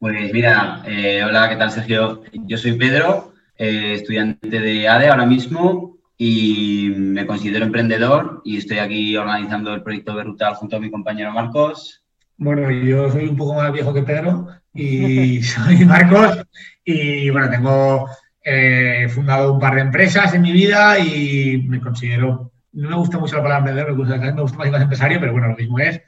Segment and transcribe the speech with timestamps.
[0.00, 2.22] Pues mira, eh, hola, ¿qué tal Sergio?
[2.32, 8.78] Yo soy Pedro, eh, estudiante de ADE ahora mismo y me considero emprendedor y estoy
[8.78, 12.04] aquí organizando el proyecto Berrutal junto a mi compañero Marcos.
[12.36, 16.44] Bueno, yo soy un poco más viejo que Pedro y soy Marcos
[16.84, 18.08] y bueno, tengo
[18.44, 23.18] eh, fundado un par de empresas en mi vida y me considero, no me gusta
[23.18, 26.00] mucho la palabra emprendedor, me gusta, me gusta más empresario, pero bueno, lo mismo es.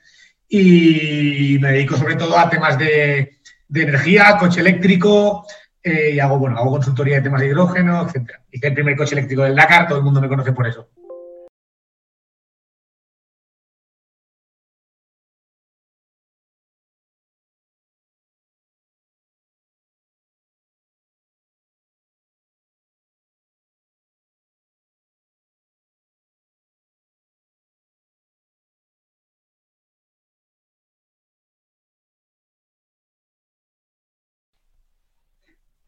[0.49, 3.40] Y me dedico sobre todo a temas de
[3.71, 5.47] de energía, coche eléctrico,
[5.83, 8.33] eh, y hago, bueno, hago consultoría de temas de hidrógeno, etc.
[8.51, 10.89] Hice el primer coche eléctrico del Dakar, todo el mundo me conoce por eso.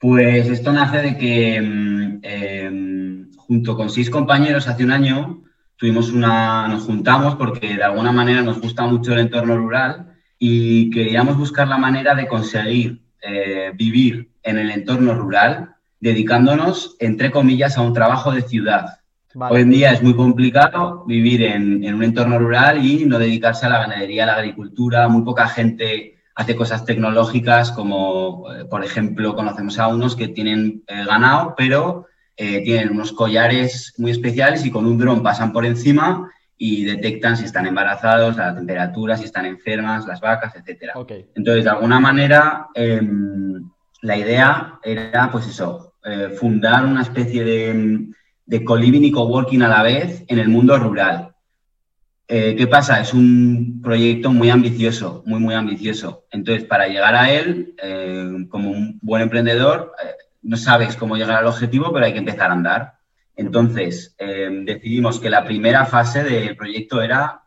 [0.03, 5.45] Pues esto nace de que mm, em, junto con seis compañeros hace un año
[5.77, 10.91] tuvimos una, nos juntamos porque de alguna manera nos gusta mucho el entorno rural y
[10.91, 17.78] queríamos buscar la manera de conseguir eh, vivir en el entorno rural dedicándonos, entre comillas,
[17.78, 18.98] a un trabajo de ciudad.
[19.36, 23.67] Hoy en día es muy complicado vivir en, en un entorno rural y no dedicarse
[23.67, 25.07] a la ganadería, a la agricultura.
[25.07, 30.82] Muy poca gente hace cosas tecnológicas como, eh, por ejemplo, conocemos a unos que tienen
[30.86, 32.06] eh, ganado, pero
[32.36, 37.36] eh, tienen unos collares muy especiales y con un dron pasan por encima y detectan
[37.36, 40.92] si están embarazados, la temperatura, si están enfermas, las vacas, etc.
[41.34, 43.68] Entonces, de alguna manera, em,
[44.00, 45.94] la idea era, pues eso,
[46.38, 48.06] fundar una especie de,
[48.46, 51.31] de co-living y coworking a la vez en el mundo rural.
[52.34, 52.98] Eh, ¿Qué pasa?
[52.98, 56.24] Es un proyecto muy ambicioso, muy, muy ambicioso.
[56.30, 61.36] Entonces, para llegar a él, eh, como un buen emprendedor, eh, no sabes cómo llegar
[61.36, 62.94] al objetivo, pero hay que empezar a andar.
[63.36, 67.42] Entonces, decidimos que la primera fase del proyecto era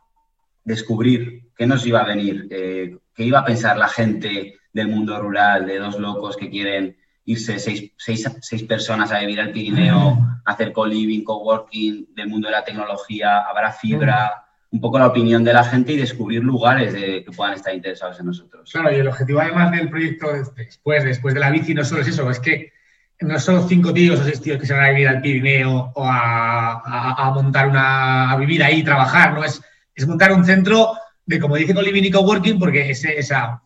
[0.62, 5.66] descubrir qué nos iba a venir, qué iba a pensar la gente del mundo rural,
[5.66, 11.24] de dos locos que quieren irse seis, seis personas a vivir al Pirineo, hacer co-living,
[11.24, 14.45] co-working, del mundo de la tecnología, habrá fibra
[14.76, 18.26] un poco la opinión de la gente y descubrir lugares que puedan estar interesados en
[18.26, 18.70] nosotros.
[18.70, 22.08] Claro, y el objetivo además del proyecto después, después de la bici no solo es
[22.08, 22.72] eso, es que
[23.20, 26.04] no son cinco tíos o seis tíos que se van a vivir al Pirineo o
[26.06, 29.44] a, montar una, a vivir ahí, trabajar, ¿no?
[29.44, 29.62] Es,
[29.94, 30.92] es montar un centro
[31.24, 33.62] de, como dice Coliving y Coworking, porque ese, esa,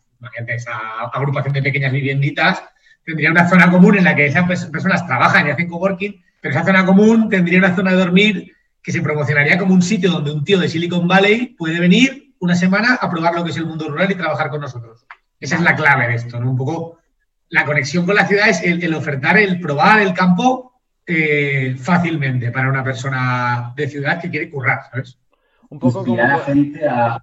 [0.46, 0.78] esa
[1.12, 2.62] agrupación de pequeñas vivienditas
[3.04, 6.64] tendría una zona común en la que esas personas trabajan y hacen coworking, pero esa
[6.64, 8.52] zona común tendría una zona de dormir
[8.82, 12.54] que se promocionaría como un sitio donde un tío de Silicon Valley puede venir una
[12.54, 15.06] semana a probar lo que es el mundo rural y trabajar con nosotros.
[15.38, 16.50] Esa es la clave de esto, ¿no?
[16.50, 16.98] Un poco
[17.50, 22.68] la conexión con la ciudad es el, ofertar, el probar el campo eh, fácilmente para
[22.68, 25.18] una persona de ciudad que quiere currar, ¿sabes?
[25.68, 26.16] Un poco como...
[26.16, 27.22] la gente a...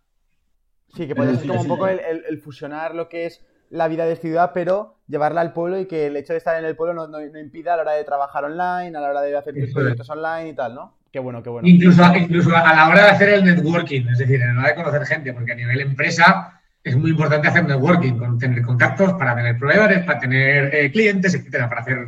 [0.96, 4.16] Sí, que puede ser como un poco el, fusionar lo que es la vida de
[4.16, 7.22] ciudad, pero llevarla al pueblo y que el hecho de estar en el pueblo no,
[7.22, 10.54] impida a la hora de trabajar online, a la hora de hacer proyectos online y
[10.56, 10.97] tal, ¿no?
[11.12, 11.68] Qué bueno, qué bueno.
[11.68, 14.76] Incluso, incluso a la hora de hacer el networking, es decir, a la hora de
[14.76, 19.58] conocer gente, porque a nivel empresa es muy importante hacer networking, tener contactos para tener
[19.58, 22.06] proveedores, para tener eh, clientes, etcétera, para hacer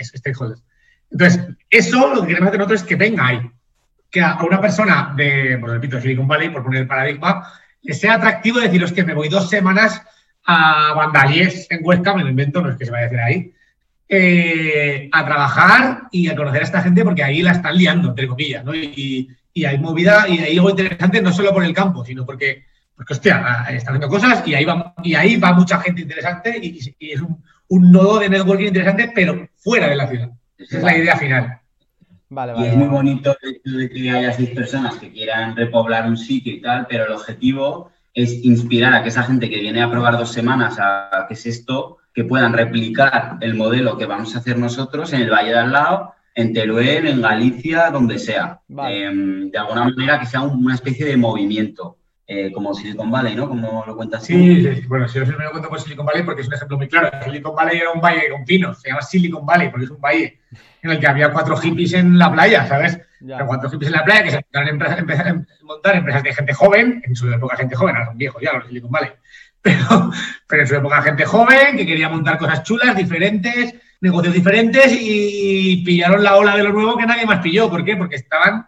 [0.00, 0.62] stakeholders.
[1.10, 1.40] Entonces,
[1.70, 3.40] eso lo que queremos hacer nosotros es que venga ahí,
[4.10, 7.50] que a una persona de, por repito, Silicon Valley, por poner el paradigma,
[7.82, 10.02] le sea atractivo decir, que me voy dos semanas
[10.44, 13.54] a Vandalies en Huesca, me lo invento, no es que se vaya a hacer ahí,
[14.10, 18.26] eh, a trabajar y a conocer a esta gente porque ahí la están liando, entre
[18.26, 18.74] comillas, ¿no?
[18.74, 19.34] Y,
[19.66, 23.66] hay movida y hay algo interesante no solo por el campo, sino porque, porque hostia,
[23.70, 27.90] están haciendo cosas y ahí va, y ahí va mucha gente interesante y, es un,
[27.90, 30.30] nodo de networking interesante, pero fuera de la ciudad.
[30.56, 31.58] Esa es la idea final.
[32.56, 36.86] y es muy bonito que haya seis personas que quieran repoblar un sitio y tal,
[36.88, 40.78] pero el objetivo es inspirar a que esa gente que viene a probar dos semanas
[40.78, 45.20] a qué es esto, que puedan replicar el modelo que vamos a hacer nosotros en
[45.20, 48.58] el Valle de al lado, en Teruel, en Galicia, donde sea.
[48.88, 51.96] Em, de alguna manera que sea una especie de movimiento.
[52.26, 53.48] Eh, como Silicon Valley, ¿no?
[53.48, 56.42] Como lo cuentas sí, sí, bueno, si yo siempre lo cuento por Silicon Valley porque
[56.42, 57.08] es un ejemplo muy claro.
[57.24, 60.40] Silicon Valley era un valle con pinos, se llama Silicon Valley porque es un valle
[60.82, 63.00] en el que había cuatro hippies en la playa, ¿sabes?
[63.46, 67.16] cuatro hippies en la playa que se empezaron a montar empresas de gente joven, en
[67.16, 69.10] su época gente joven, ahora son viejos ya los Silicon Valley,
[69.68, 70.10] pero,
[70.46, 75.82] pero en su época gente joven que quería montar cosas chulas, diferentes, negocios diferentes y
[75.84, 77.68] pillaron la ola de lo nuevo que nadie más pilló.
[77.68, 77.96] ¿Por qué?
[77.96, 78.66] Porque estaban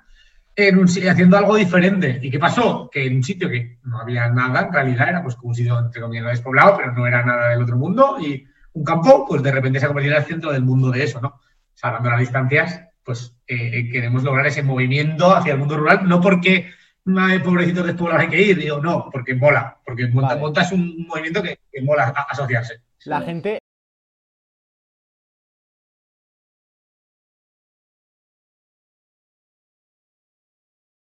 [1.08, 2.18] haciendo algo diferente.
[2.22, 2.90] ¿Y qué pasó?
[2.92, 5.78] Que en un sitio que no había nada, en realidad era pues como un sitio
[5.78, 9.52] entre comillas despoblado, pero no era nada del otro mundo, y un campo, pues de
[9.52, 11.40] repente se ha convertido en el centro del mundo de eso, ¿no?
[11.74, 16.20] Salvando las distancias, pues eh, eh, queremos lograr ese movimiento hacia el mundo rural, no
[16.20, 16.70] porque
[17.06, 21.42] hay pobrecitos despoblados hay que ir, digo, no, porque mola, porque monta, es un movimiento
[21.42, 22.82] que, mola asociarse.
[23.04, 23.58] La gente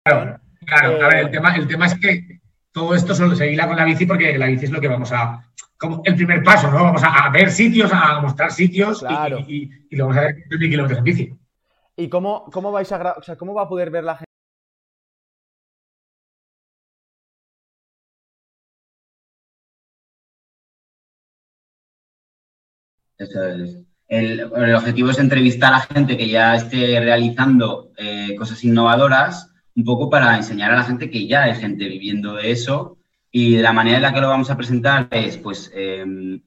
[0.05, 1.05] Claro, claro.
[1.05, 2.41] A ver, el tema, el tema es que
[2.73, 5.13] todo esto solo se hila con la bici porque la bici es lo que vamos
[5.13, 5.45] a.
[5.77, 6.83] Como el primer paso, ¿no?
[6.85, 9.05] Vamos a, ver sitios, a mostrar sitios
[9.47, 11.35] y, lo vamos a ver mil kilómetros en bici.
[11.97, 14.30] ¿Y cómo, cómo vais a o sea, cómo va a poder ver la gente?
[23.21, 23.77] Eso es.
[24.09, 24.43] El,
[24.75, 30.37] objetivo es entrevistar a gente que ya esté realizando eh, cosas innovadoras un poco para
[30.37, 32.97] enseñar a la gente que ya hay gente viviendo de eso
[33.31, 36.41] y la manera en la que lo vamos a presentar es pues em,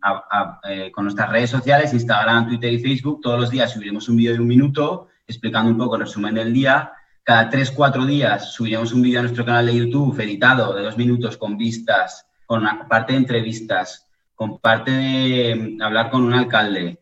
[0.68, 4.34] eh, con nuestras redes sociales, Instagram, Twitter y Facebook, todos los días subiremos un vídeo
[4.34, 6.92] de un minuto explicando un poco el resumen del día.
[7.24, 10.98] Cada tres, cuatro días subiremos un vídeo a nuestro canal de YouTube editado de dos
[10.98, 14.03] minutos con vistas, con parte de entrevistas,
[14.35, 17.00] con parte de em, hablar con un alcalde,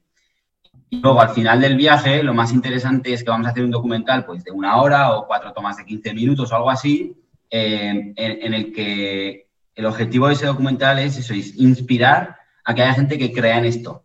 [0.93, 3.71] y luego, al final del viaje, lo más interesante es que vamos a hacer un
[3.71, 7.15] documental pues, de una hora o cuatro tomas de 15 minutos o algo así,
[7.49, 12.35] eh, en, el que el objetivo de ese documental es eso, es inspirar
[12.65, 14.03] a que haya gente que crea en esto.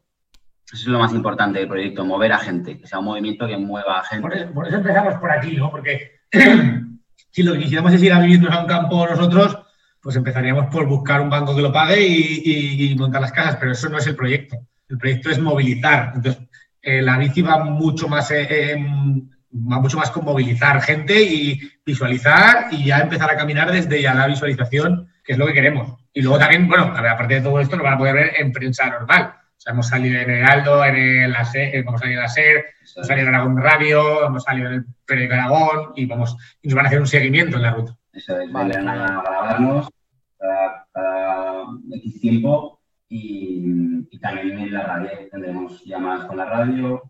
[0.65, 3.57] Eso es lo más importante del proyecto, mover a gente, que sea un movimiento que
[3.57, 4.47] mueva a gente.
[4.47, 5.73] Por eso, empezamos por aquí, ¿no?
[5.73, 6.21] Porque
[7.33, 9.59] si lo que quisiéramos es ir a vivirnos a un campo nosotros,
[10.07, 13.89] pues empezaríamos por buscar un banco que lo pague y, montar las casas, pero eso
[13.89, 14.57] no es el proyecto.
[14.89, 16.13] El proyecto es movilizar.
[16.15, 16.45] Entonces,
[16.81, 22.69] eh, la bici va mucho más eh, va mucho más con movilizar gente y visualizar
[22.71, 25.99] y ya empezar a caminar desde ya la visualización, que es lo que queremos.
[26.13, 28.87] Y luego también, bueno, aparte de todo esto, lo van a poder ver en prensa
[28.87, 29.35] normal.
[29.35, 32.29] O sea, hemos salido en el Aldo, en el ASER, eh, hemos salido en la
[32.29, 32.65] SER,
[32.95, 36.77] hemos salido en Aragón Radio, hemos salido en el Periódico Aragón y, vamos, y nos
[36.77, 37.97] van a hacer un seguimiento en la ruta.
[38.17, 38.75] Eso es, vale.
[38.77, 39.89] a grabarnos
[40.39, 42.81] cada X tiempo
[43.11, 47.03] y, también en la radio tendremos llamadas con la radio.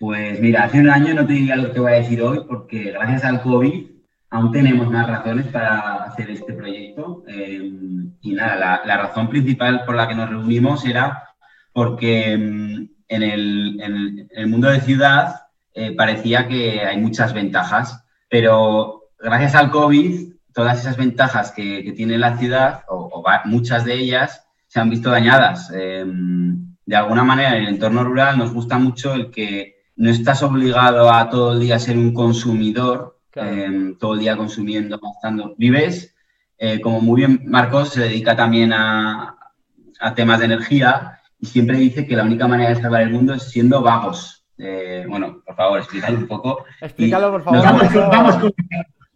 [0.00, 2.92] Pues mira, hace un año no te diría lo que voy a decir hoy porque
[2.92, 3.84] gracias al COVID
[4.30, 7.22] aún tenemos más razones para hacer este proyecto.
[7.28, 7.70] Eh,
[8.22, 11.24] y nada, la, razón principal por la que nos reunimos era
[11.74, 15.34] porque mm, en, el, mundo de ciudad
[15.74, 22.16] eh, parecía que hay muchas ventajas, pero gracias al COVID todas esas ventajas que, tiene
[22.16, 25.70] la ciudad, o, muchas de ellas, se han visto dañadas.
[25.74, 26.06] Eh,
[26.86, 31.12] de alguna manera, en el entorno rural nos gusta mucho el que no estás obligado
[31.12, 35.54] a todo el día ser un consumidor, em, todo el día consumiendo, gastando.
[35.58, 36.16] Vives,
[36.56, 39.36] eh, como muy bien Marcos se dedica también a,
[40.16, 43.50] temas de energía y siempre dice que la única manera de salvar el mundo es
[43.50, 44.46] siendo vagos.
[44.56, 46.64] Eh, bueno, por favor, explícalo un poco.
[46.80, 47.62] Explícalo, por favor.
[47.62, 48.52] Vamos, con, vamos con,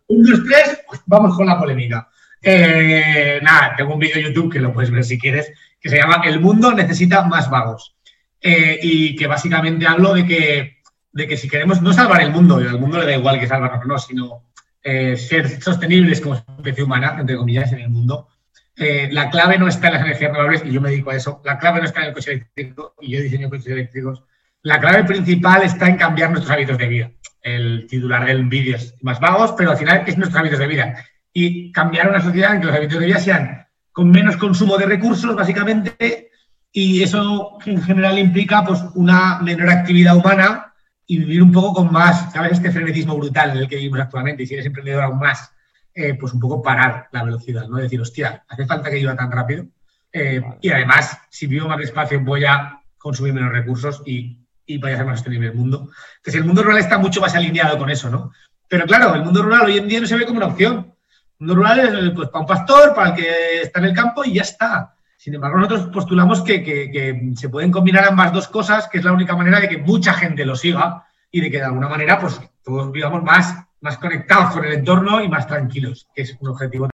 [0.08, 2.10] un, dos, tres, vamos con la polémica.
[2.42, 5.50] Eh, nada, tengo un vídeo en YouTube que lo puedes ver si quieres,
[5.80, 7.96] que se llama El mundo necesita más vagos.
[8.42, 10.73] y que básicamente hablo de que
[11.14, 13.46] de que si queremos no salvar el mundo, y al mundo le da igual que
[13.46, 14.42] salvarnos o no, sino
[14.82, 18.28] eh, ser sostenibles como especie humana, entre comillas, en el mundo,
[18.76, 21.40] eh, la clave no está en las energías renovables, y yo me dedico a eso,
[21.44, 24.24] la clave no está en el coche eléctrico, y yo diseño coches eléctricos,
[24.62, 27.10] la clave principal está en cambiar nuestros hábitos de vida.
[27.42, 31.04] El titular del vídeo es más vagos, pero al final es nuestros hábitos de vida.
[31.32, 34.86] Y cambiar una sociedad en que los hábitos de vida sean con menos consumo de
[34.86, 36.30] recursos, básicamente,
[36.72, 40.73] y eso en general implica pues, una menor actividad humana,
[41.06, 42.52] y vivir un poco con más, ¿sabes?
[42.52, 45.52] Este frenetismo brutal en el que vivimos actualmente y si eres emprendedor aún más,
[45.94, 47.76] eh, pues un poco parar la velocidad, ¿no?
[47.76, 49.66] Decir, hostia, hace falta que yo tan rápido.
[50.12, 54.94] Eh, y además, si vivo más despacio, voy a consumir menos recursos y, y vaya
[54.94, 55.90] a ser más sostenible el mundo.
[56.16, 58.32] Entonces, el mundo rural está mucho más alineado con eso, ¿no?
[58.68, 60.94] Pero claro, el mundo rural hoy en día no se ve como una opción.
[61.38, 64.24] El mundo rural es pues, para un pastor, para el que está en el campo
[64.24, 64.93] y ya está.
[65.24, 69.34] Sin embargo, nosotros postulamos que, se pueden combinar ambas dos cosas, que es la única
[69.34, 72.92] manera de que mucha gente lo siga y de que de alguna manera pues, todos
[72.92, 76.90] vivamos más, más conectados con el entorno y más tranquilos, que es un objetivo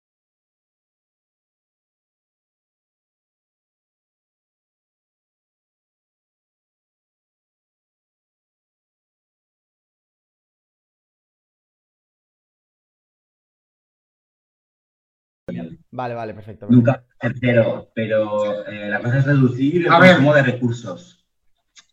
[15.95, 16.67] Vale, vale, perfecto.
[16.69, 21.25] Nunca tercero, pero eh, la cosa es reducir el consumo de recursos.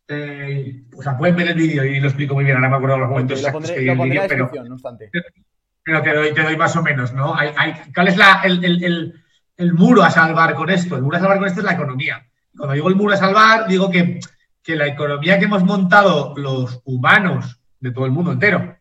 [0.08, 2.98] Eh, o sea, pueden ver el vídeo y lo explico muy bien, ahora me acuerdo
[2.98, 5.12] los momentos exactos que el vídeo, pero, no obstante.
[5.84, 7.36] pero te doy, te doy más o menos, ¿no?
[7.36, 9.24] Hay, hay, ¿Cuál es la, el, el,
[9.56, 10.96] el, muro a salvar con esto?
[10.96, 12.28] El muro a salvar con esto es la economía.
[12.58, 14.20] Cuando digo el muro a salvar, digo que,
[14.64, 18.78] que la economía que hemos montado los humanos de todo el mundo entero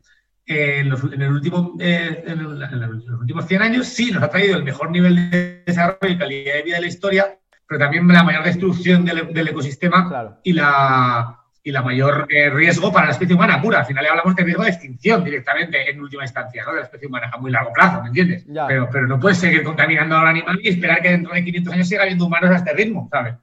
[0.51, 4.65] en, los, el último, eh, en, los últimos 100 años sí nos ha traído el
[4.65, 7.39] mejor nivel de desarrollo y calidad de vida de la historia,
[7.69, 13.07] pero también la mayor destrucción del, ecosistema y, la, y la mayor eh, riesgo para
[13.07, 13.79] la especie humana pura.
[13.79, 16.73] Al final hablamos de riesgo de extinción directamente en última instancia, ¿no?
[16.73, 18.45] De la especie humana a muy largo plazo, ¿me entiendes?
[18.67, 21.89] Pero, pero no puedes seguir contaminando al animal y esperar que dentro de 500 años
[21.89, 23.37] siga habiendo humanos a este ritmo, ¿sabes?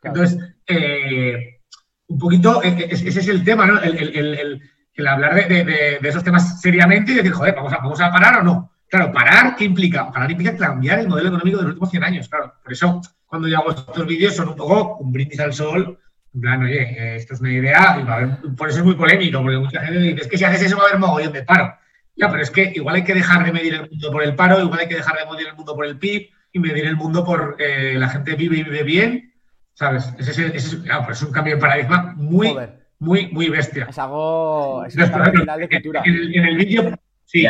[0.00, 0.38] Entonces,
[0.68, 1.60] eh,
[2.06, 3.80] un poquito, ese es el tema, ¿no?
[3.82, 4.62] el, el
[4.98, 8.72] hablar de, esos temas seriamente y decir, joder, ¿vamos a, ¿vamos a parar o no?
[8.88, 10.10] Claro, parar, ¿qué implica?
[10.10, 12.52] Parar implica cambiar el modelo económico de los últimos 100 años, claro.
[12.62, 15.98] Por eso, cuando yo hago estos vídeos, son un poco un brindis al sol,
[16.34, 19.80] en plan, oye, eh, esto es una idea, por eso es muy polémico, porque mucha
[19.80, 21.74] gente dice, es que si haces eso va a haber mogollón de paro.
[22.14, 24.60] Ya, pero es que igual hay que dejar de medir el mundo por el paro,
[24.60, 27.24] igual hay que dejar de medir el mundo por el PIB y medir el mundo
[27.24, 29.32] por eh, la gente vive y vive bien,
[29.72, 30.12] ¿sabes?
[30.18, 32.54] Ese, es, es un cambio de paradigma muy
[33.02, 33.86] muy, muy bestia.
[33.90, 34.84] Es algo.
[34.86, 36.02] Es final de cultura.
[36.04, 36.94] En, el vídeo.
[37.24, 37.46] Sí,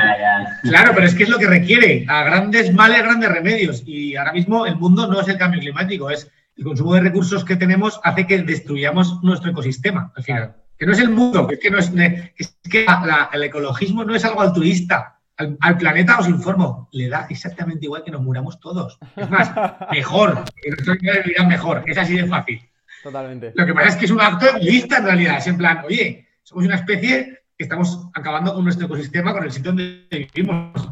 [0.62, 2.06] claro, pero es que es lo que requiere.
[2.09, 3.82] A grandes males, grandes remedios.
[3.85, 7.44] Y ahora mismo el mundo no es el cambio climático, es el consumo de recursos
[7.44, 10.56] que tenemos hace que destruyamos nuestro ecosistema, al final.
[10.78, 11.90] Que no es el mundo, que es que, no es,
[12.71, 12.87] que
[13.32, 15.18] el ecologismo no es algo altruista.
[15.37, 18.99] Al, planeta os informo, le da exactamente igual que nos muramos todos.
[19.16, 19.50] Es más,
[19.90, 21.82] mejor, que nuestra vida mejor.
[21.87, 22.62] Es así de fácil.
[23.02, 23.52] Totalmente.
[23.54, 25.38] Lo que pasa es que es un acto egoísta en realidad.
[25.38, 29.52] Es en plan, oye, somos una especie que estamos acabando con nuestro ecosistema, con el
[29.52, 30.88] sitio donde vivimos.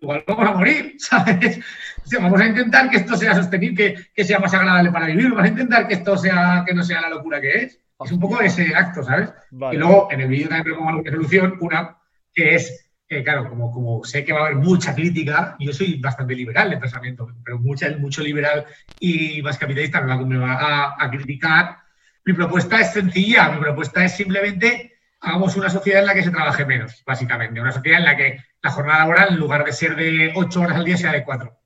[0.00, 1.58] Igual vamos a morir, ¿sabes?
[2.04, 5.30] O sea, vamos a intentar que esto sea sostenible, que, sea más agradable para vivir.
[5.30, 7.80] Vamos a intentar que esto sea, que no sea la locura que es.
[8.02, 9.30] Es un poco ese acto, ¿sabes?
[9.72, 11.98] Y luego en el vídeo también propongo alguna solución, una
[12.32, 12.89] que es
[13.24, 16.78] claro, como, como sé que va a haber mucha crítica, yo soy bastante liberal de
[16.78, 18.64] pensamiento, pero mucha, mucho liberal
[18.98, 21.76] y más capitalista me va a, a criticar.
[22.24, 26.30] Mi propuesta es sencilla, mi propuesta es simplemente hagamos una sociedad en la que se
[26.30, 27.60] trabaje menos, básicamente.
[27.60, 30.76] Una sociedad en la que la jornada laboral, en lugar de ser de ocho horas
[30.76, 31.58] al día, sea de cuatro.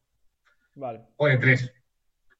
[0.74, 1.02] Vale.
[1.16, 1.72] O de tres.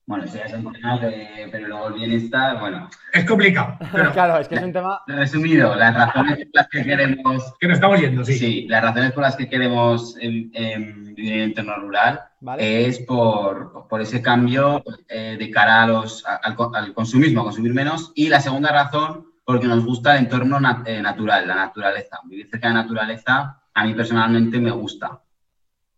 [0.06, 2.90] Bueno, eso ya es un tema, pero luego el bienestar, bueno.
[3.12, 3.78] Es complicado.
[4.12, 5.00] claro, es que es un tema.
[5.06, 7.54] Resumido, las razones por las que queremos.
[7.58, 8.34] Que nos estamos yendo, sí.
[8.34, 12.20] Sí, las razones por las que queremos vivir en el entorno rural
[12.58, 17.73] es por, por, ese cambio eh, de cara a los, al, al, consumismo, a consumir
[17.73, 18.12] menos.
[18.14, 22.20] Y la segunda razón, porque nos gusta el entorno eh, natural, la naturaleza.
[22.25, 25.20] Vivir cerca de la naturaleza, a mí personalmente me gusta.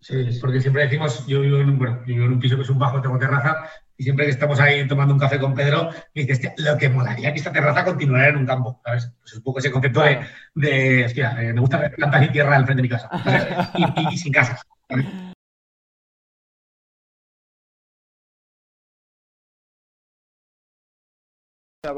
[0.01, 2.63] Sí, porque siempre decimos, yo vivo en un, bueno, yo vivo en un piso que
[2.63, 5.91] es un bajo, tengo terraza, y siempre que estamos ahí tomando un café con Pedro,
[6.15, 9.13] me dices, lo que molaría que esta terraza continuara en un campo, ¿sabes?
[9.19, 10.21] Pues es un poco ese concepto de,
[10.55, 13.11] de hostia, eh, me gusta ver plantas y tierra al frente de mi casa,
[14.11, 14.61] y, sin casa.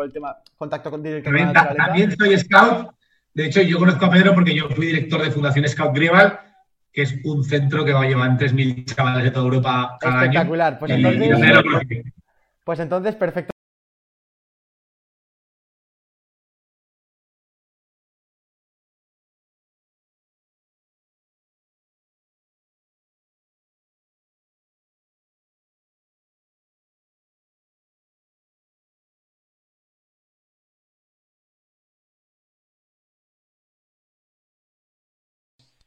[0.05, 2.90] el tema contacto con también, también soy scout.
[3.33, 6.48] De hecho, yo conozco a Pedro porque yo fui director de Fundación Scout Grieval
[6.92, 10.73] que es un centro que va a llevar 3.000 chavales de toda Europa cada Espectacular.
[10.73, 10.78] año.
[10.78, 12.04] Pues entonces,
[12.64, 13.58] pues entonces, perfecto.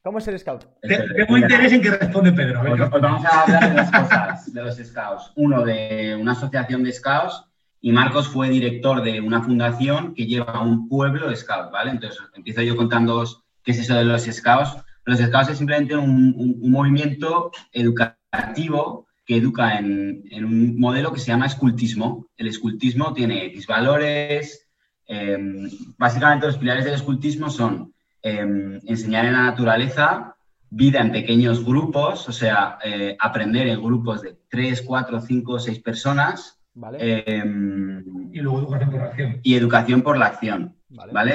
[0.03, 0.65] ¿Cómo es el scout?
[0.81, 2.61] Tengo interés en que responde Pedro.
[2.61, 5.31] Pues, pues, vamos a hablar de dos cosas de los scouts.
[5.35, 7.45] Uno, de una asociación de scouts
[7.81, 11.91] y Marcos fue director de una fundación que lleva a un pueblo de scouts, ¿vale?
[11.91, 13.23] Entonces, empiezo yo contando
[13.63, 14.77] qué es eso de los scouts.
[15.05, 21.45] Los scouts es simplemente un, movimiento educativo que educa en, un modelo que se llama
[21.45, 22.27] escultismo.
[22.37, 24.67] El escultismo tiene X valores.
[25.05, 30.35] Em, básicamente, los pilares del escultismo son em, enseñar en la naturaleza,
[30.69, 35.79] vida en pequeños grupos, o sea, eh, aprender en grupos de 3, 4, 5, 6
[35.79, 39.39] personas Em, y luego educación por la acción.
[39.43, 40.75] Y educación por la acción.
[40.89, 41.33] ¿Vale?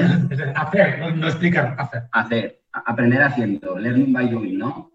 [0.54, 2.02] hacer, no, explicar, hacer.
[2.12, 4.90] Hacer, aprender haciendo, learning by doing, ¿no?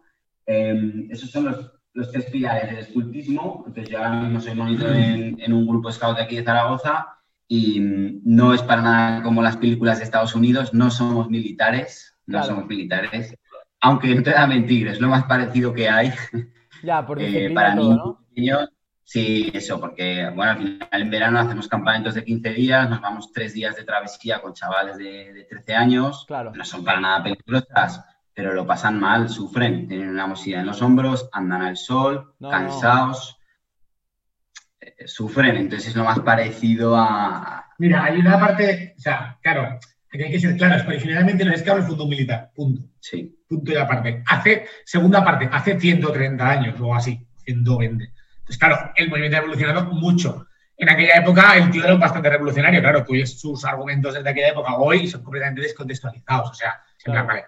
[0.46, 3.64] Em, esos son los, los, tres pilares del escultismo.
[3.68, 7.08] Entonces, yo ahora mismo soy monitor en, un grupo scout de aquí de Zaragoza
[7.54, 7.82] y
[8.24, 12.66] no es para nada como las películas de Estados Unidos, no somos militares, no somos
[12.66, 13.36] militares.
[13.82, 16.14] Aunque no te da mentir, es lo más parecido que hay.
[16.84, 18.70] Ya, por eh, para niños
[19.04, 23.32] Sí, eso, porque bueno, al final en verano hacemos campamentos de 15 días, nos vamos
[23.32, 26.52] tres días de travesía con chavales de, 13 años, claro.
[26.56, 28.04] no son para nada peligrosas,
[28.34, 33.41] pero lo pasan mal, sufren, tienen una mochila en los hombros, andan al sol, cansados,
[34.82, 37.68] eh, sufren, entonces es lo más parecido a...
[37.78, 39.80] Mira, hay una parte, o sea, claro,
[40.12, 42.84] hay que ser claros, originalmente los esclavos fue un militar, punto.
[43.00, 43.38] Sí.
[43.48, 44.24] Punto y aparte.
[44.28, 48.12] Hace, segunda parte, hace 130 años o así, 120
[48.52, 50.46] pues claro, el movimiento ha evolucionado mucho.
[50.76, 54.76] En aquella época el tío era bastante revolucionario, claro, tú sus argumentos desde aquella época
[54.76, 56.50] hoy son completamente descontextualizados.
[56.50, 56.82] O sea,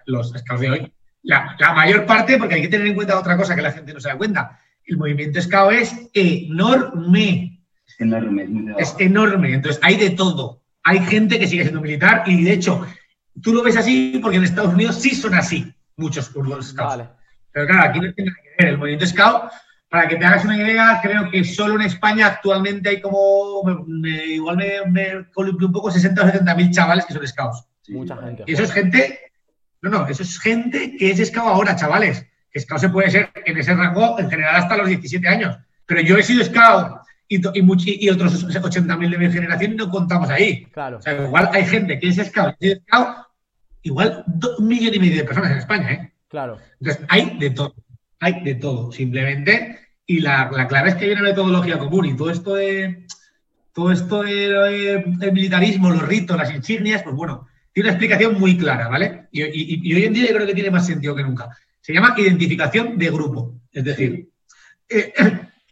[0.06, 3.54] los scouts de hoy, la, mayor parte, porque hay que tener en cuenta otra cosa
[3.54, 7.60] que la gente no se da cuenta, el movimiento scout es enorme.
[7.88, 8.75] Es enorme.
[8.78, 9.54] Es enorme.
[9.54, 10.62] Entonces, hay de todo.
[10.84, 12.86] Hay gente que sigue siendo militar y, de hecho,
[13.42, 16.74] tú lo ves así porque en Estados Unidos sí son así muchos scouts.
[17.52, 18.74] Pero claro, aquí no tiene nada que ver.
[18.74, 19.52] El movimiento scout
[19.94, 23.62] para que te hagas una idea, creo que solo en España actualmente hay como,
[24.04, 27.63] igual me, me un poco, 60 o 70 mil chavales que son scouts.
[27.90, 28.44] Mucha gente.
[28.48, 29.20] Y eso es gente,
[29.84, 32.25] no, no, eso es gente que es scout ahora, chavales.
[32.58, 35.58] Scout se puede ser en ese rango en general hasta los 17 años.
[35.86, 40.30] Pero yo he sido scout y, y, y otros 80.000 de mi generación no contamos
[40.30, 40.66] ahí.
[40.66, 40.98] Claro.
[40.98, 43.28] O sea, igual hay gente que es scout y es scout,
[43.82, 44.24] igual
[44.58, 46.13] un millón y medio de personas en España, ¿eh?
[46.30, 46.58] Claro.
[46.80, 47.76] Entonces, hay de todo.
[48.20, 48.92] Hay de todo.
[48.92, 53.06] Simplemente y la, clave es que hay una metodología común y todo esto de
[53.74, 58.88] todo esto de, militarismo, los ritos, las insignias, pues bueno, tiene una explicación muy clara,
[58.88, 59.28] ¿vale?
[59.32, 61.50] Y, hoy en día yo creo que tiene más sentido que nunca.
[61.84, 63.60] Se llama identificación de grupo.
[63.72, 64.30] Es decir,
[64.89, 65.13] eh,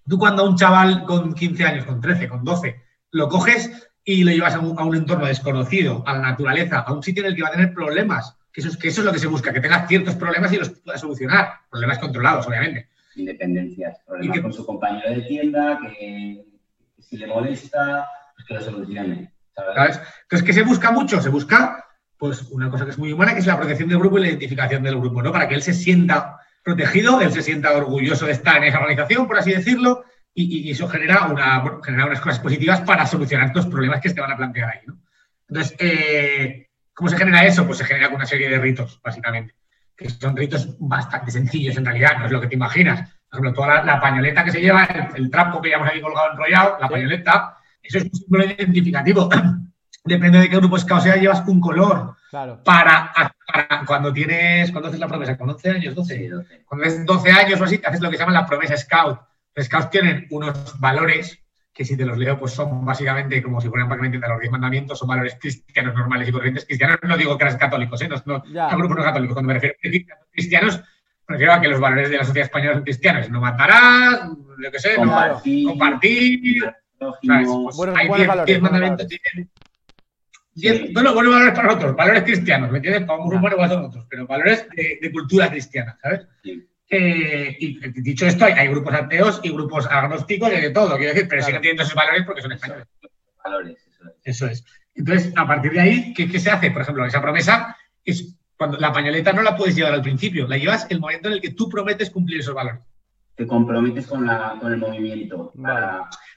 [0.07, 2.75] tú cuando a un chaval con 15 años, con 13, con 12,
[3.11, 7.23] lo coges y lo llevas a un, entorno desconocido, a la naturaleza, a un sitio
[7.23, 9.19] en el que va a tener problemas, que eso, es, que eso es lo que
[9.19, 14.39] se busca, que tenga ciertos problemas y los pueda solucionar, problemas controlados, obviamente independencias, problemas
[14.39, 16.45] con su compañero de tienda, que,
[16.99, 19.33] si le molesta, pues que lo solucione.
[19.55, 21.21] Entonces, ¿qué se busca mucho?
[21.21, 21.85] Se busca
[22.21, 24.27] pues una cosa que es muy humana, que es la protección del grupo y la
[24.27, 25.31] identificación del grupo, ¿no?
[25.31, 29.25] Para que él se sienta protegido, él se sienta orgulloso de estar en esa organización,
[29.25, 34.01] por así decirlo, y, eso genera, una, genera unas cosas positivas para solucionar los problemas
[34.01, 34.99] que te van a plantear ahí, ¿no?
[35.49, 37.65] Entonces, eh, ¿cómo se genera eso?
[37.65, 39.55] Pues se genera con una serie de ritos, básicamente
[40.01, 43.09] que son ritos bastante sencillos en realidad, no es lo que te imaginas.
[43.29, 44.83] Por ejemplo, toda la, pañoleta que se lleva,
[45.15, 49.29] el, trapo que llevamos aquí colgado enrollado, la pañoleta, eso es un símbolo identificativo.
[50.03, 52.15] Depende de qué grupo scout sea, llevas un color.
[52.63, 53.11] Para,
[53.85, 56.29] cuando tienes, cuando haces la promesa, con 11 años, 12,
[56.65, 59.19] cuando tienes 12 años o así, haces lo que se llama la promesa scout.
[59.53, 61.41] Los scouts tienen unos valores
[61.73, 64.51] que si te los leo, pues son básicamente como si fueran prácticamente de los diez
[64.51, 66.65] mandamientos, son valores cristianos normales y corrientes.
[66.65, 68.07] Cristianos no digo que eres católicos, ¿eh?
[68.07, 69.33] no, no, no grupos no católicos.
[69.33, 70.81] Cuando me refiero a cristianos,
[71.27, 73.29] me refiero a que los valores de la sociedad española son cristianos.
[73.29, 75.65] No matarás, lo que sé, compartir.
[75.65, 76.63] No, compartir
[76.99, 79.07] Pues hay diez, mandamientos.
[79.07, 79.49] Tienen,
[80.53, 83.03] diez, bueno, buenos valores para nosotros, valores cristianos, ¿me entiendes?
[83.05, 86.27] Para un grupo igual son otros, pero valores de, de cultura cristiana, ¿sabes?
[86.43, 86.67] Sí.
[86.93, 91.29] Eh, y dicho esto, hay, grupos ateos y grupos agnósticos y de todo, quiero decir,
[91.29, 92.85] pero siguen teniendo esos valores porque son españoles.
[93.41, 93.77] Valores,
[94.25, 94.65] eso es.
[94.93, 96.69] Entonces, a partir de ahí, ¿qué, se hace?
[96.69, 100.57] Por ejemplo, esa promesa es cuando la pañoleta no la puedes llevar al principio, la
[100.57, 102.81] llevas el momento en el que tú prometes cumplir esos valores.
[103.41, 105.51] Te comprometes con, la, con el movimiento.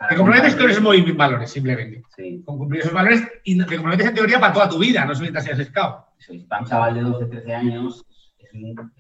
[0.09, 0.83] te comprometes con esos
[1.15, 2.03] valores, simplemente.
[2.17, 2.43] Sí.
[2.47, 5.25] Con cumplir esos valores y te comprometes en teoría para toda tu vida, no solo
[5.25, 5.97] mientras seas scout.
[6.49, 8.07] Para un chaval de 12, 13 años
[8.39, 8.91] es un,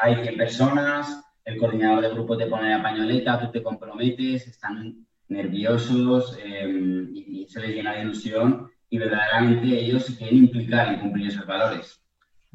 [0.00, 5.04] hay 100 personas, el coordinador del grupo te pone la pañoleta, tú te comprometes, están
[5.26, 11.00] nerviosos em, y, se les llena de ilusión y verdaderamente ellos se quieren implicar en
[11.00, 12.00] cumplir esos valores.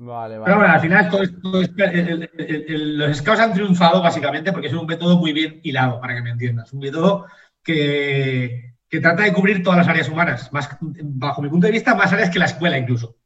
[0.03, 0.45] Vale, vale.
[0.45, 5.31] Pero bueno, al final todo los scouts han triunfado básicamente porque es un método muy
[5.31, 6.73] bien hilado, para que me entiendas.
[6.73, 7.27] Un método
[7.63, 11.93] que, que trata de cubrir todas las áreas humanas, más, bajo mi punto de vista,
[11.93, 13.17] más áreas que la escuela incluso.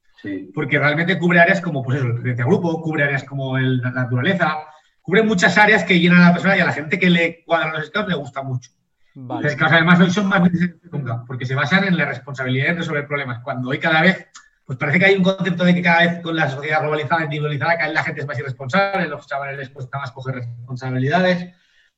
[0.53, 4.57] Porque realmente cubre áreas como pues eso, el grupo, cubre áreas como la naturaleza,
[5.01, 7.71] cubre muchas áreas que llenan a la persona y a la gente que le cuadran
[7.71, 8.71] los scouts le gusta mucho.
[9.13, 12.67] Los scouts además hoy son más necesarios que nunca, porque se basan en la responsabilidad
[12.67, 13.39] de resolver problemas.
[13.43, 14.27] Cuando hoy cada vez,
[14.65, 17.75] pues parece que hay un concepto de que cada vez con la sociedad globalizada, individualizada,
[17.75, 21.53] cada vez la gente es más irresponsable, los chavales les cuesta más coger responsabilidades.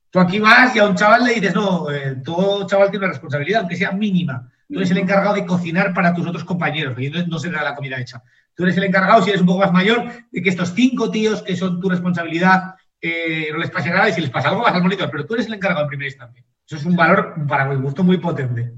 [0.10, 3.14] Tú aquí vas y a un chaval le dices, no, eh, todo chaval tiene una
[3.14, 4.52] responsabilidad, aunque sea mínima.
[4.68, 7.74] Tú eres el encargado de cocinar para tus otros compañeros, y no se da la
[7.74, 8.22] comida hecha.
[8.54, 11.44] Tú eres el encargado, si eres un poco más mayor, de que estos cinco tíos
[11.44, 14.74] que son tu responsabilidad eh, no les pase nada y si les pasa algo vas
[14.74, 16.44] al monitor, pero tú eres el encargado en primera instancia.
[16.66, 18.74] Eso es un valor, para mi gusto, muy potente.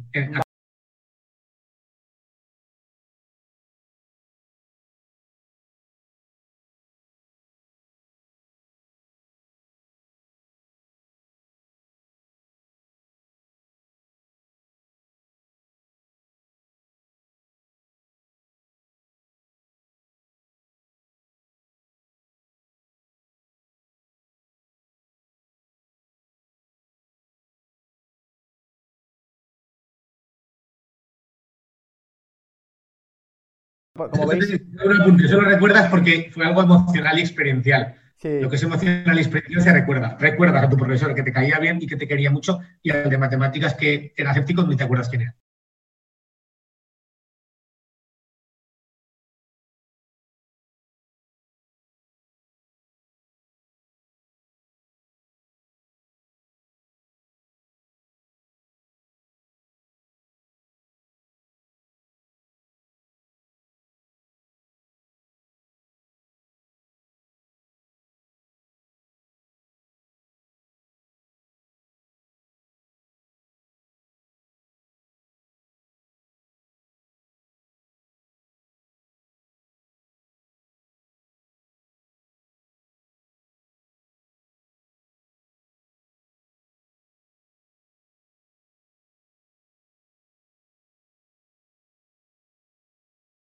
[34.08, 34.50] Como veis.
[34.50, 37.96] Eso lo recuerdas porque fue algo emocional y experiencial.
[38.22, 40.18] Lo que es emocional y experiencial se recuerda.
[40.20, 43.10] Recuerdas a tu profesor que te caía bien y que te quería mucho y al
[43.10, 45.36] de matemáticas que era escéptico ni te acuerdas quién era.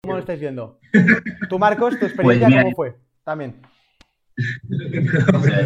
[0.09, 0.81] ¿Cómo lo estáis viendo?
[1.49, 2.97] Tú, Marcos, tu experiencia, pues ¿cómo fue?
[3.25, 3.61] También.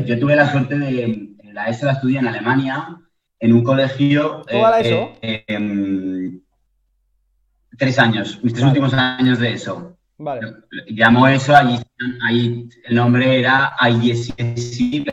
[0.07, 1.29] yo tuve la suerte de.
[1.53, 2.99] La ESO la estudié en Alemania,
[3.39, 4.43] en un colegio.
[4.51, 5.13] ¿Cómo la ESO?
[5.21, 6.41] Eh,
[7.79, 9.97] tres años, mis tres últimos años de ESO.
[10.19, 10.55] Vale.
[10.89, 11.79] Llamó eso, allí,
[12.85, 15.05] el nombre era IESI,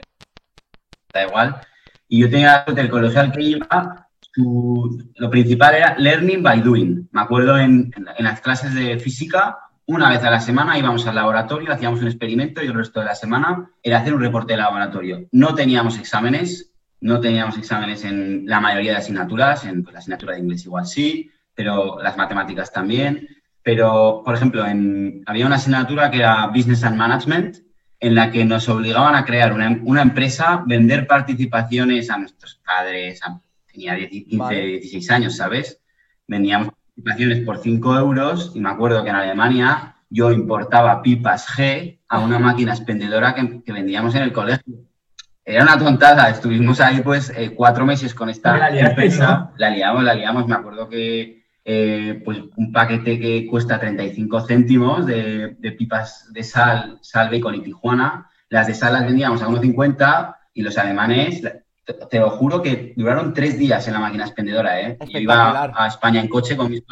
[1.14, 1.62] da igual.
[2.08, 4.09] Y yo tenía la suerte del colegio al que iba,
[4.40, 7.10] lo principal era learning by doing.
[7.12, 11.74] Me acuerdo en, las clases de física, una vez a la semana íbamos al laboratorio,
[11.74, 15.28] hacíamos un experimento y el resto de la semana era hacer un reporte de laboratorio.
[15.32, 16.72] No teníamos exámenes,
[17.02, 20.86] no teníamos exámenes en la mayoría de asignaturas, en pues, la asignatura de inglés igual
[20.86, 23.28] sí, pero las matemáticas también.
[23.64, 27.58] Pero, por ejemplo, había una asignatura que era Business and Management,
[28.00, 33.22] en la que nos obligaban a crear una, una empresa, vender participaciones a nuestros padres,
[33.24, 33.40] a
[33.72, 35.82] tenía 15, 16 años, ¿sabes?
[36.28, 42.00] Vendíamos participaciones por 5 euros y me acuerdo que en Alemania yo importaba pipas G
[42.08, 44.76] a una máquina expendedora que, vendíamos en el colegio.
[45.46, 50.14] Era una tontada, estuvimos ahí pues eh, cuatro meses con esta empresa, la liamos, la
[50.14, 56.32] liamos, me acuerdo que eh, pues un paquete que cuesta 35 céntimos de, de, pipas
[56.32, 60.78] de sal, Salve con y Tijuana, las de sal las vendíamos a 1,50 y los
[60.78, 61.42] alemanes
[61.94, 64.98] te, lo juro que duraron tres días en la máquina expendedora, ¿eh?
[65.08, 66.84] Yo iba a España en coche con mis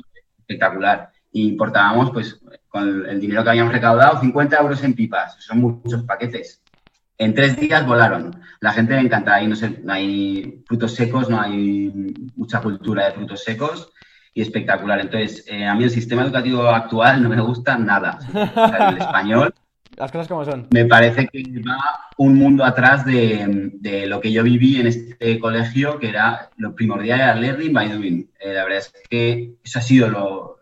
[0.47, 1.11] espectacular.
[1.31, 5.35] Y importábamos, pues, con el dinero que habíamos recaudado, 50 euros en pipas.
[5.39, 6.61] Son muchos paquetes.
[7.17, 8.39] En tres días volaron.
[8.59, 9.35] La gente le encanta.
[9.35, 13.91] Ahí no, sé, no hay frutos secos, no hay mucha cultura de frutos secos
[14.33, 14.99] y espectacular.
[14.99, 18.19] Entonces, eh, a mí el sistema educativo actual no me gusta nada.
[18.33, 19.53] el español
[19.95, 20.67] las cosas como son.
[20.71, 21.77] Me parece que va
[22.17, 27.19] un mundo atrás de, lo que yo viví en este colegio, que era lo primordial
[27.19, 28.29] era learning by doing.
[28.39, 30.57] Eh, la verdad es que eso ha sido lo,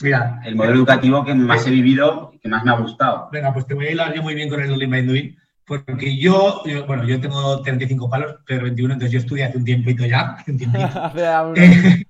[0.00, 3.28] Mira, el modelo educativo que más he vivido y que más me ha gustado.
[3.32, 6.16] Venga, pues te voy a hilar yo muy bien con el learning by doing, porque
[6.16, 10.20] yo, bueno, yo tengo 35 palos, pero 21, entonces yo estudié hace un tiempito ya,
[10.38, 10.88] hace un tiempito.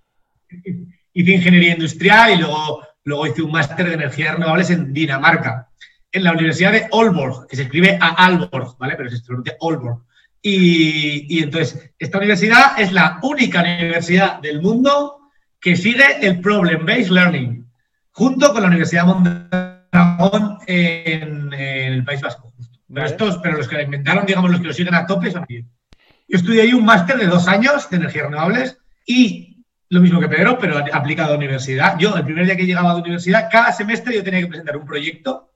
[1.14, 5.68] hice ingeniería industrial y luego, luego hice un máster de energías renovables en Dinamarca
[6.12, 8.94] en la Universidad de Aalborg, que se escribe a Aalborg, ¿vale?
[8.96, 10.02] Pero se pronuncia Aalborg.
[10.40, 15.18] Y, entonces, esta universidad es la única universidad del mundo
[15.60, 17.66] que sigue el Problem-Based Learning,
[18.12, 22.52] junto con la Universidad Mondragón en, en el País Vasco.
[22.92, 25.42] Pero, estos, pero los que la inventaron, digamos, los que lo siguen a tope son
[25.42, 25.64] aquí.
[26.28, 30.28] Yo estudié ahí un máster de dos años de energías renovables y lo mismo que
[30.28, 31.98] Pedro, pero aplicado a universidad.
[31.98, 34.76] Yo, el primer día que llegaba a la universidad, cada semestre yo tenía que presentar
[34.76, 35.47] un proyecto,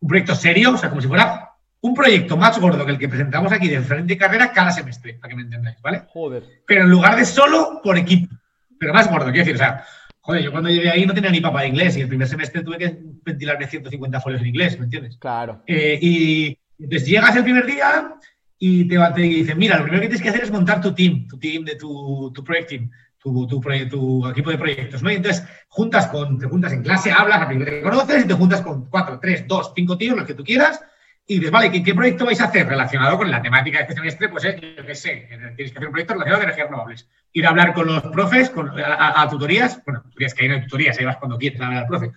[0.00, 3.08] un proyecto serio, o sea, como si fuera un proyecto más gordo que el que
[3.08, 6.04] presentamos aquí de diferente carrera cada semestre, para que me entendáis, ¿vale?
[6.08, 6.42] Joder.
[6.66, 8.34] Pero en lugar de solo por equipo,
[8.78, 9.84] pero más gordo, quiero decir, o sea,
[10.20, 12.62] joder, yo cuando llegué ahí no tenía ni papá de inglés y el primer semestre
[12.62, 15.18] tuve que ventilarme 150 folios en inglés, ¿me entiendes?
[15.18, 15.62] Claro.
[15.66, 18.14] Eh, y entonces llegas el primer día
[18.58, 21.28] y te, te dicen, mira, lo primero que tienes que hacer es montar tu team,
[21.28, 22.90] tu team de tu, tu project team.
[23.24, 23.58] Tu, tu,
[23.88, 25.10] tu, equipo de proyectos, ¿no?
[25.10, 27.48] Y entonces juntas con, te juntas en clase, hablas, a
[27.82, 30.78] conoces y te juntas con cuatro, tres, dos, cinco tíos, los que tú quieras,
[31.26, 34.28] y dices, vale, ¿qué, proyecto vais a hacer relacionado con la temática de este semestre?
[34.28, 37.08] Pues eh, yo qué sé, tienes que hacer un proyecto relacionado con energías renovables.
[37.32, 40.62] Ir a hablar con los profes, con, a, tutorías, bueno, tutorías que hay no hay
[40.62, 42.12] tutorías, ahí vas cuando quieres a hablar al profe,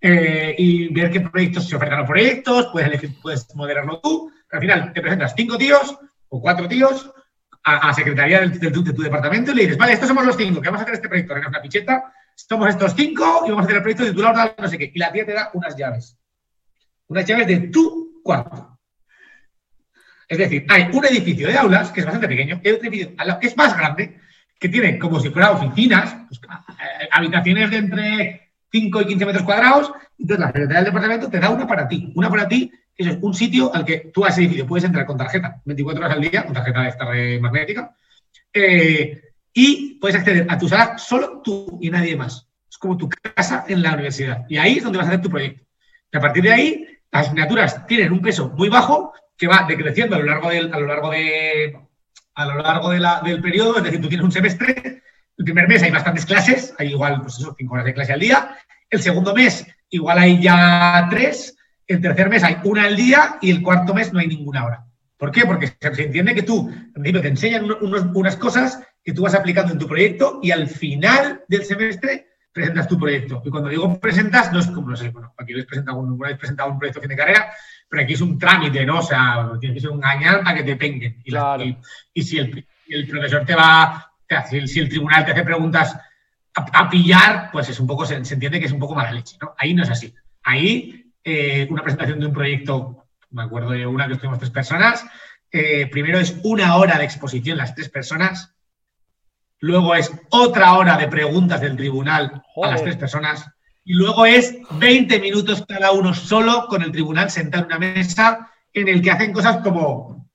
[0.00, 4.60] eh, y ver qué proyectos se ofertan los proyectos, puedes elegir, puedes moderarlo tú, al
[4.60, 5.96] final te presentas cinco tíos
[6.28, 7.12] o cuatro tíos
[7.76, 10.68] a, secretaría del, de, tu, departamento y le dices, vale, estos somos los cinco, que
[10.68, 13.82] vamos a hacer este proyecto, una ficheta, somos estos cinco y vamos a hacer el
[13.82, 16.16] proyecto titulado no sé qué, y la tía te da unas llaves,
[17.08, 18.78] unas llaves de tu cuarto.
[20.28, 23.46] Es decir, hay un edificio de aulas que es bastante pequeño, y otro edificio que
[23.46, 24.20] es más grande,
[24.58, 26.40] que tiene como si fuera oficinas, pues,
[27.10, 31.50] habitaciones de entre 5 y 15 metros cuadrados, entonces la secretaría del departamento te da
[31.50, 34.66] una para ti, una para ti, es un sitio al que tú a ese edificio
[34.66, 37.04] puedes entrar con tarjeta 24 horas al día, con tarjeta de esta
[37.40, 37.94] magnética,
[38.52, 42.48] eh, y puedes acceder a tu sala solo tú y nadie más.
[42.68, 44.44] Es como tu casa en la universidad.
[44.48, 45.64] Y ahí es donde vas a hacer tu proyecto.
[46.12, 50.16] Y a partir de ahí las asignaturas tienen un peso muy bajo que va decreciendo
[50.16, 51.78] a lo largo del, a lo largo de,
[52.34, 55.02] a lo largo del periodo, es decir, tú tienes un semestre,
[55.36, 58.20] el primer mes hay bastantes clases, hay igual, pues eso, cinco horas de clase al
[58.20, 58.56] día,
[58.90, 61.57] el segundo mes igual hay ya tres,
[61.88, 64.84] el tercer mes hay una al día y el cuarto mes no hay ninguna hora.
[65.16, 65.44] ¿Por qué?
[65.44, 69.72] Porque se entiende que tú, en principio, te enseñan unas cosas que tú vas aplicando
[69.72, 73.42] en tu proyecto y al final del semestre presentas tu proyecto.
[73.44, 76.70] Y cuando digo presentas, no es como, no sé, bueno, aquí habéis presentado un, presentado
[76.70, 77.50] un proyecto fin de carrera,
[77.88, 78.98] pero aquí es un trámite, ¿no?
[78.98, 81.22] O sea, tiene que ser un gañán para que te penguen.
[82.14, 84.12] Y, si el, profesor te va,
[84.48, 85.96] si, el, tribunal te hace preguntas
[86.54, 89.54] a, pillar, pues es un poco, se, entiende que es un poco mala leche, ¿no?
[89.56, 90.12] Ahí no es así.
[90.42, 90.97] Ahí,
[91.30, 95.04] eh, una presentación de un proyecto, me acuerdo de una que estuvimos tres personas,
[95.52, 98.54] eh, primero es una hora de exposición, las tres personas,
[99.60, 103.46] luego es otra hora de preguntas del tribunal a las tres personas
[103.84, 108.50] y luego es 20 minutos cada uno solo con el tribunal sentado en una mesa
[108.72, 110.30] en el que hacen cosas como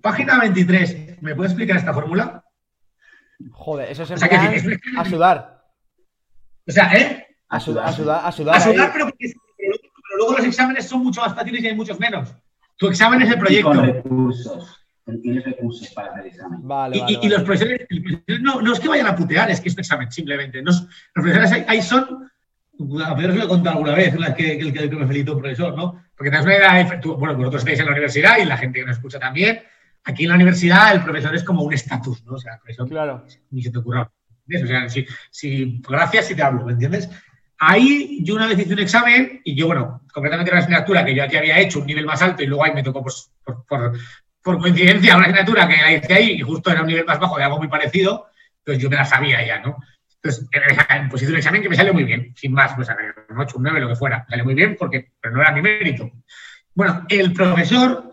[0.00, 1.20] página 23.
[1.20, 2.42] ¿Me puedes explicar esta fórmula?
[3.50, 4.36] Joder, eso es o sea, que,
[4.96, 5.64] a sudar.
[6.66, 7.26] O sea, ¿eh?
[7.48, 8.56] A sudar, a sudar, a sudar.
[8.56, 9.10] A sudar, pero,
[10.12, 12.34] pero, luego los exámenes son mucho más fáciles y hay muchos menos.
[12.76, 13.70] Tu examen es el proyecto.
[13.70, 14.82] Con recursos
[15.20, 16.60] tienes recursos para hacer examen.
[16.92, 17.86] y, los profesores,
[18.40, 20.62] no, es que vayan a putear, es que es un examen, simplemente.
[20.62, 22.30] los profesores ahí, son,
[23.04, 25.42] a Pedro se lo he contado alguna vez, la que, el, que, me felicitó un
[25.42, 26.02] profesor, ¿no?
[26.16, 28.86] Porque te das una idea, bueno, vosotros estáis en la universidad y la gente que
[28.86, 29.60] nos escucha también.
[30.04, 32.34] Aquí en la universidad el profesor es como un estatus, ¿no?
[32.34, 33.24] O sea, el profesor claro.
[33.50, 34.10] ni se te ocurra.
[34.62, 37.08] O sea, si, si, gracias si te hablo, ¿me entiendes?
[37.64, 41.22] Ahí yo una vez hice un examen y yo, bueno, concretamente una asignatura que yo
[41.22, 43.64] aquí había hecho un nivel más alto y luego ahí me tocó pues, por,
[44.42, 47.38] por, coincidencia, una asignatura que la hice ahí y justo era un nivel más bajo
[47.38, 48.26] de algo muy parecido,
[48.64, 49.76] pues yo me la sabía ya, ¿no?
[50.20, 50.48] Entonces,
[51.08, 52.88] pues hice un examen que me salió muy bien, sin más, pues
[53.28, 54.26] un 8, un 9, lo que fuera.
[54.28, 56.10] Salió muy bien porque, pero no era mi mérito.
[56.74, 58.10] Bueno, el profesor,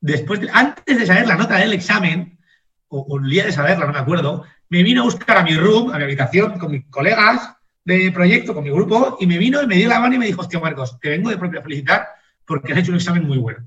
[0.00, 2.40] después, antes de saber la nota del examen,
[2.88, 5.92] o, el día de saberla, no me acuerdo, me vino a buscar a mi room,
[5.92, 9.66] a mi habitación, con mis colegas de proyecto, con mi grupo, y me vino y
[9.66, 12.08] me dio la mano y me dijo, hostia, Marcos, te vengo de propia felicitar
[12.44, 13.66] porque has hecho un examen muy bueno.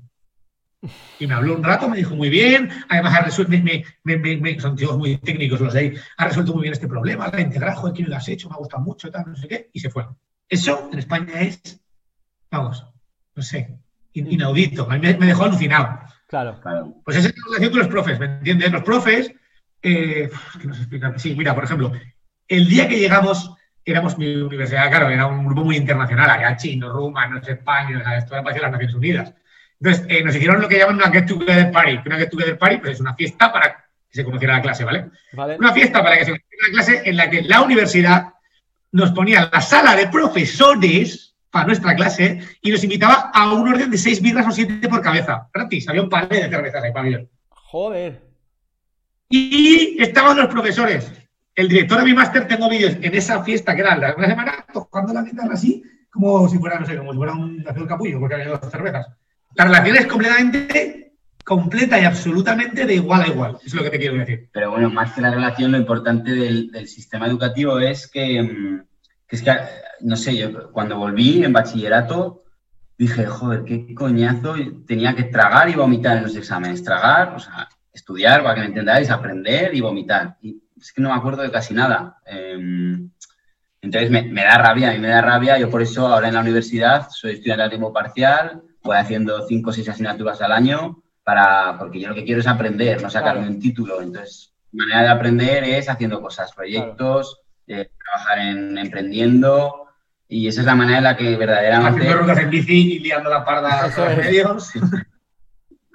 [1.18, 3.56] Y me habló un rato, me dijo muy bien, además ha resuelto,
[4.60, 7.92] son tíos muy técnicos los de ahí, ha resuelto muy bien este problema, la integrajo,
[7.92, 10.06] quién lo has hecho, me ha gustado mucho, tal, no sé qué, y se fue.
[10.48, 11.80] Eso en España es,
[12.50, 12.86] vamos,
[13.34, 13.78] no sé,
[14.12, 16.00] inaudito, a mí me, dejó alucinado.
[16.26, 16.94] Claro, claro.
[17.04, 18.72] Pues esa es la relación con los profes, ¿me entiendes?
[18.72, 19.32] Los profes,
[19.82, 21.18] eh, ¿qué nos explican?
[21.18, 21.92] Sí, mira, por ejemplo,
[22.48, 23.53] el día que llegamos,
[23.84, 28.42] éramos mi universidad, claro, era un grupo muy internacional, había chinos, rumanos, españoles, esto era
[28.42, 29.34] para las Naciones Unidas.
[29.80, 32.00] Entonces, eh, nos hicieron lo que llaman una Get Together Party.
[32.06, 35.10] Una Get Together Party pues, es una fiesta para que se conociera la clase, ¿vale?
[35.58, 38.32] Una fiesta para que se conociera la clase en la que la universidad
[38.92, 43.90] nos ponía la sala de profesores para nuestra clase y nos invitaba a un orden
[43.90, 45.48] de seis birras o siete por cabeza.
[45.52, 48.22] Gratis, había un par de cervezas ahí para Joder.
[49.28, 51.10] Y estaban los profesores.
[51.54, 54.66] El director de mi máster tengo vídeos en esa fiesta que era la una semana
[54.72, 58.34] tocando la guitarra así, como si fuera, no sé, como fuera un, un capullo, porque
[58.34, 59.06] había dos cervezas.
[59.54, 61.04] La relación es completamente
[61.44, 64.48] completa y absolutamente de igual a igual, es lo que te quiero decir.
[64.50, 68.84] Pero bueno, más que la relación, lo importante del, sistema educativo es que, mm,
[69.28, 69.52] que, es que,
[70.00, 72.42] no sé, yo cuando volví en bachillerato
[72.96, 74.54] dije, joder, qué coñazo,
[74.86, 78.66] tenía que tragar y vomitar en los exámenes, tragar, o sea, estudiar, para que me
[78.66, 80.36] entendáis, aprender y vomitar.
[80.84, 82.18] Es que no me acuerdo de casi nada.
[82.26, 83.10] Em,
[83.80, 86.34] entonces me, me, da rabia, a mí me da rabia, yo por eso ahora en
[86.34, 91.02] la universidad soy estudiante a tiempo parcial, voy haciendo cinco o seis asignaturas al año,
[91.22, 94.02] para, porque yo lo que quiero es aprender, no sacarme un título.
[94.02, 99.88] Entonces, mi manera de aprender es haciendo cosas, proyectos, eh, trabajar en emprendiendo,
[100.28, 102.00] y esa es la manera en la que verdaderamente...
[102.00, 104.72] Haciendo rutas en bici y liando la parda a los medios.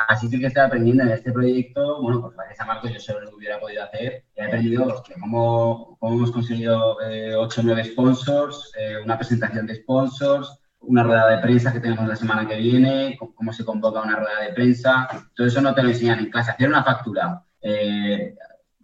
[0.07, 3.21] Así sí que estoy aprendiendo en este proyecto, bueno, pues gracias a Marcos yo solo
[3.21, 4.23] lo hubiera podido hacer.
[4.33, 9.75] He aprendido cómo, cómo hemos conseguido eh, 8 o 9 sponsors, eh, una presentación de
[9.75, 14.15] sponsors, una rueda de prensa que tenemos la semana que viene, cómo se convoca una
[14.15, 15.09] rueda de prensa.
[15.35, 16.51] Todo eso no te lo enseñan en clase.
[16.51, 17.43] Hacer una factura.
[17.62, 18.35] Eh,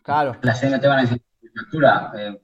[0.02, 0.38] claro.
[0.42, 1.22] Clase no te van a enseñar
[1.56, 2.12] factura.
[2.18, 2.40] Eh,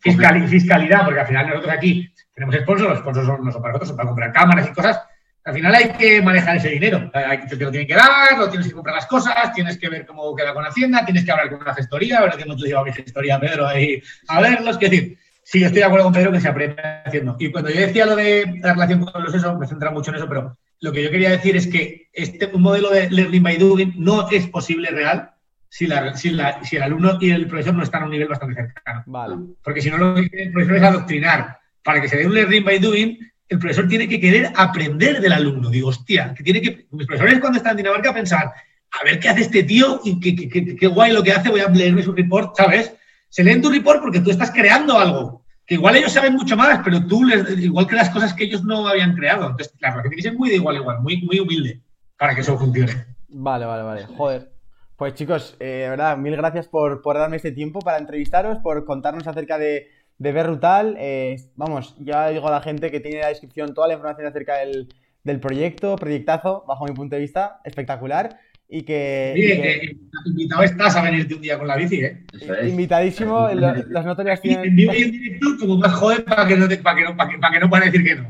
[0.48, 3.98] fiscalidad, porque al final nosotros aquí tenemos sponsors, los sponsors no son para nosotros, son
[3.98, 5.02] para comprar cámaras y cosas.
[5.44, 7.10] Al final hay que manejar ese dinero.
[7.12, 10.36] Te lo tienen que dar, lo tienes que comprar las cosas, tienes que ver cómo
[10.36, 12.94] queda con Hacienda, tienes que hablar con una gestoría, a ver que hemos llevado mi
[12.94, 14.78] gestoría, Pedro, ahí a verlos.
[14.80, 17.36] Es decir, Sí, estoy de acuerdo con Pedro que se aprende haciendo.
[17.40, 20.18] Y cuando yo decía lo de la relación con los eso, me centra mucho en
[20.18, 23.94] eso, pero lo que yo quería decir es que este modelo de learning by doing
[23.98, 25.32] no es posible real
[25.68, 28.56] si, la, si, si, el alumno y el profesor no están a un nivel bastante
[28.56, 29.04] cercano.
[29.08, 29.36] Vale.
[29.64, 31.60] Porque si no, lo que el profesor es adoctrinar.
[31.84, 35.34] Para que se dé un learning by doing, el profesor tiene que querer aprender del
[35.34, 35.70] alumno.
[35.70, 36.88] Digo, hostia, que tiene que.
[36.92, 40.76] Mis profesores cuando están en Dinamarca pensar, a ver qué hace este tío y qué,
[40.78, 42.94] qué guay lo que hace, voy a leerme su report, ¿sabes?
[43.28, 45.44] Se leen tu report porque tú estás creando algo.
[45.66, 48.64] Que igual ellos saben mucho más, pero tú les, igual que las cosas que ellos
[48.64, 49.50] no habían creado.
[49.50, 51.82] Entonces, la relación ser muy de igual igual, muy, muy humilde
[52.18, 53.06] para que eso funcione.
[53.28, 54.06] Vale, vale, vale.
[54.16, 54.52] Joder.
[54.96, 59.28] Pues chicos, eh, verdad, mil gracias por, por, darme este tiempo para entrevistaros, por contarnos
[59.28, 59.90] acerca de,
[60.22, 60.96] de Berrutal.
[61.00, 64.28] Eh, vamos, ya digo a la gente que tiene en la descripción toda la información
[64.28, 64.88] acerca del,
[65.24, 68.38] del proyecto, proyectato, bajo mi punto de vista, espectacular
[68.70, 69.98] y que, que,
[70.30, 72.24] invitado estás a venirte un día con la bici, ¿eh?
[72.64, 74.64] Invitadísimo, las notorias tienen...
[74.64, 77.18] En vivo y en directo, como más joder para que no, te, para que no,
[77.18, 78.30] para que, para que no puedan decir que no.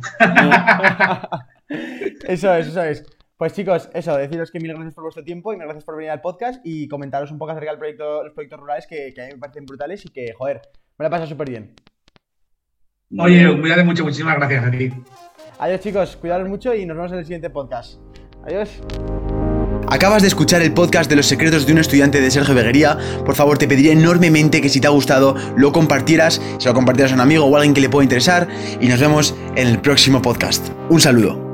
[2.28, 3.06] eso es, eso es.
[3.38, 6.10] Pues chicos, eso, deciros que mil gracias por vuestro tiempo y mil gracias por venir
[6.10, 9.26] al podcast y comentaros un poco acerca del proyecto, los proyectos rurales que, que a
[9.28, 10.62] mí me parecen brutales y que, joder,
[10.98, 11.76] me la pasa súper bien.
[13.18, 14.92] Oye, cuídate mucho, muchísimas gracias a ti.
[15.60, 18.00] Adiós chicos, cuidaros mucho y nos vemos en el siguiente podcast.
[18.46, 18.82] Adiós.
[19.88, 22.98] Acabas de escuchar el podcast de los secretos de un estudiante de Sergio Beguería.
[23.26, 27.12] Por favor, te pediría enormemente que si te ha gustado lo compartieras, se lo compartieras
[27.12, 28.48] a un amigo o a alguien que le pueda interesar
[28.80, 30.70] y nos vemos en el próximo podcast.
[30.90, 31.51] Un saludo.